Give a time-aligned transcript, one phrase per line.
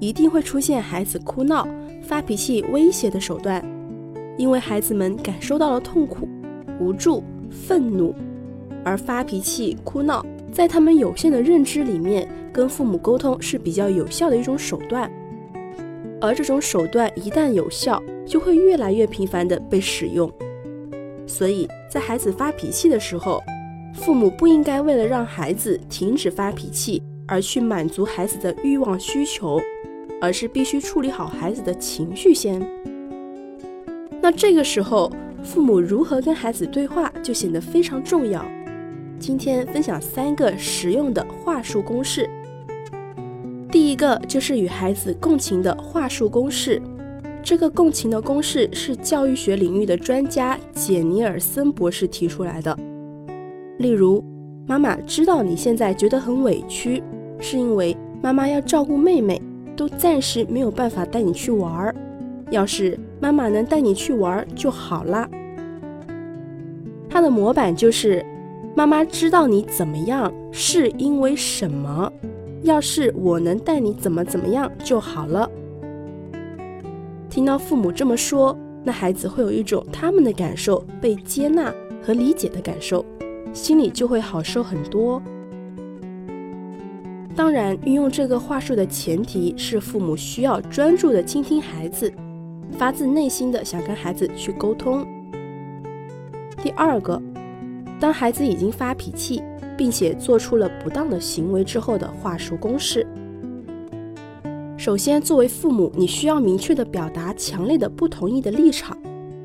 [0.00, 1.66] 一定会出现孩子哭闹、
[2.02, 3.64] 发脾气、威胁的手段，
[4.36, 6.28] 因为孩子们感受到了痛苦、
[6.78, 8.14] 无助、愤怒，
[8.84, 15.10] 而发脾气、哭闹，在他们有限的认知里面，跟父母沟通是比较有效的一种手段。
[16.20, 20.30] 而这种手段一旦有效，就会越来越频繁的被使用。
[21.26, 23.42] 所以在孩子发脾气的时候，
[23.94, 27.02] 父母不应该为了让孩子停止发脾气。
[27.26, 29.60] 而去满足孩子的欲望需求，
[30.20, 32.60] 而是必须处理好孩子的情绪先。
[34.20, 35.10] 那这个时候，
[35.42, 38.44] 父母如何跟孩子对话就显得非常重要。
[39.18, 42.28] 今天分享三个实用的话术公式。
[43.70, 46.80] 第一个就是与孩子共情的话术公式。
[47.42, 52.74] 这个共情的公式是教育学领域的专家简尼尔森博士提出来的。
[53.78, 54.24] 例如，
[54.66, 57.02] 妈妈知道你现在觉得很委屈。
[57.46, 59.38] 是因为妈妈要照顾妹妹，
[59.76, 61.94] 都暂时没有办法带你去玩儿。
[62.50, 65.28] 要是妈妈能带你去玩儿就好啦。
[67.06, 68.24] 它的模板就是：
[68.74, 72.10] 妈妈知道你怎么样，是因为什么？
[72.62, 75.46] 要是我能带你怎么怎么样就好了。
[77.28, 81.70] 听到父母这么说，那孩子会有一种他们的感受被接纳
[82.02, 83.04] 和理解的感受，
[83.52, 85.22] 心里就会好受很多。
[87.36, 92.12] 当然，运用这个话术的前提是父母需要专注的倾听孩子，
[92.78, 95.04] 发自内心的想跟孩子去沟通。
[96.62, 97.20] 第二个，
[97.98, 99.42] 当孩子已经发脾气，
[99.76, 103.04] 并且做出了不当的行为之后的话术公式。
[104.76, 108.96] 首先，作为父母，你需要明确的表达强烈的不同意的立场，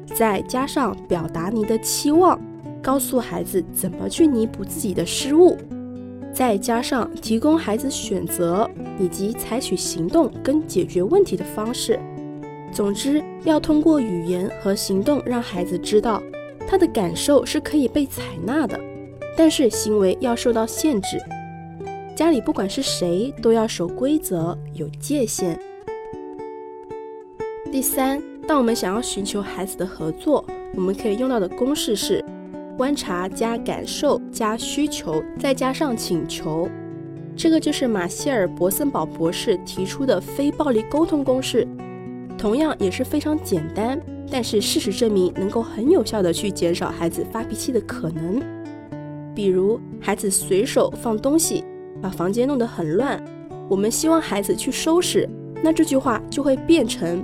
[0.05, 2.39] 再加上表达你的期望，
[2.83, 5.57] 告诉孩子怎么去弥补自己的失误。
[6.39, 8.65] 再加上提供孩子选择
[8.97, 11.99] 以及采取行动跟解决问题的方式，
[12.71, 16.23] 总之要通过语言和行动让孩子知道
[16.65, 18.79] 他的感受是可以被采纳的，
[19.35, 21.21] 但是行为要受到限制。
[22.15, 25.59] 家里不管是谁都要守规则、有界限。
[27.69, 32.23] 第三，当我们想要寻求孩子的合作，我们可以用到的公式是。
[32.79, 36.65] 观察加感受加需求再加上请求，
[37.35, 41.67] 这个就是马歇尔·博森堡博士提出的非暴力沟通公式，
[42.37, 43.99] 同样也是非常简单，
[44.31, 48.41] 但是事实证明能够很有效的去减少孩子发脾气的可能。
[49.35, 51.65] 比如孩子随手放东西，
[52.01, 53.21] 把房间弄得很乱，
[53.67, 55.27] 我们希望孩子去收拾，
[55.61, 57.21] 那这句话就会变成：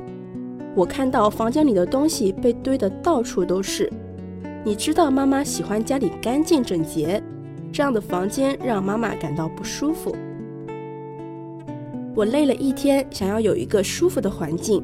[0.76, 3.90] 我看到房间里的东西被堆得到处都是。
[4.66, 7.22] 你知道妈妈喜欢家里干净整洁，
[7.72, 10.16] 这样的房间让妈妈感到不舒服。
[12.16, 14.84] 我累了一天，想要有一个舒服的环境，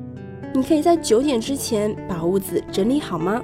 [0.53, 3.41] 你可以在九点之前把屋子整理好吗？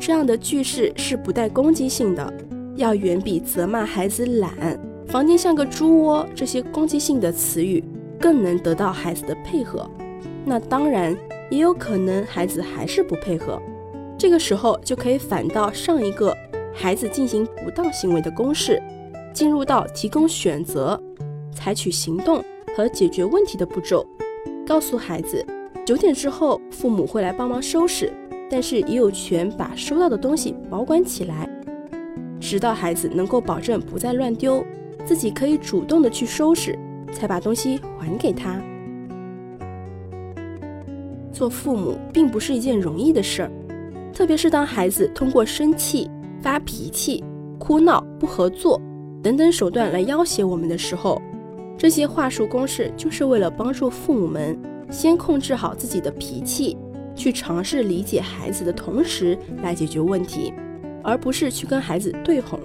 [0.00, 2.32] 这样的句式是不带攻击性的，
[2.76, 7.84] 要远比责骂孩子懒、房间像个猪窝这些攻击性的词语
[8.18, 9.86] 更能得到孩子的配合。
[10.46, 11.14] 那当然，
[11.50, 13.60] 也有可能孩子还是不配合。
[14.24, 16.34] 这个时候就可以反到上一个
[16.72, 18.82] 孩子进行不当行为的公式，
[19.34, 20.98] 进入到提供选择、
[21.52, 22.42] 采取行动
[22.74, 24.02] 和解决问题的步骤。
[24.66, 25.44] 告诉孩子，
[25.84, 28.10] 九点之后父母会来帮忙收拾，
[28.50, 31.46] 但是也有权把收到的东西保管起来，
[32.40, 34.64] 直到孩子能够保证不再乱丢，
[35.04, 36.78] 自己可以主动的去收拾，
[37.12, 38.58] 才把东西还给他。
[41.30, 43.50] 做父母并不是一件容易的事儿。
[44.14, 46.08] 特别是当孩子通过生气、
[46.40, 47.22] 发脾气、
[47.58, 48.80] 哭闹、不合作
[49.20, 51.20] 等等手段来要挟我们的时候，
[51.76, 54.56] 这些话术公式就是为了帮助父母们
[54.88, 56.76] 先控制好自己的脾气，
[57.16, 60.52] 去尝试理解孩子的同时来解决问题，
[61.02, 62.60] 而不是去跟孩子对哄。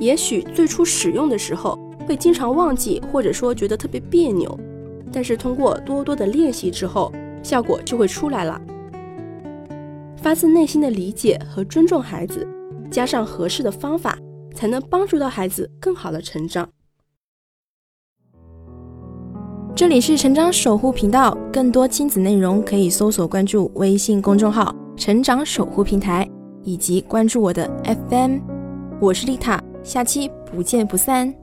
[0.00, 4.58] 也许最初使用的时候会经常忘记，或者说觉得特别别扭，
[5.12, 7.12] 但是通过多多的练习之后，
[7.44, 8.60] 效果就会出来了。
[10.22, 12.46] 发自内心的理解和尊重孩子，
[12.88, 14.16] 加上合适的方法，
[14.54, 16.68] 才能帮助到孩子更好的成长。
[19.74, 26.28] 这里是成长守护频道，更多亲子内容可以搜索关注微信公众号“成长守护平台”，
[26.62, 27.68] 以及关注我的
[28.06, 28.38] FM。
[29.00, 31.41] 我是丽塔，下期不见不散。